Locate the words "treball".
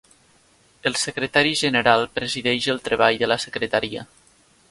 2.89-3.23